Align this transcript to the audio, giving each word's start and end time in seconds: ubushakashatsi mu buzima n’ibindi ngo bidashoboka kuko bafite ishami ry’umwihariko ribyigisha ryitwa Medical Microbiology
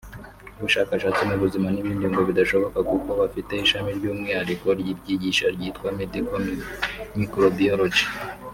ubushakashatsi 0.57 1.21
mu 1.29 1.35
buzima 1.43 1.67
n’ibindi 1.71 2.05
ngo 2.11 2.21
bidashoboka 2.29 2.79
kuko 2.89 3.09
bafite 3.21 3.51
ishami 3.63 3.89
ry’umwihariko 3.97 4.67
ribyigisha 4.77 5.45
ryitwa 5.55 5.87
Medical 5.99 6.43
Microbiology 7.19 8.05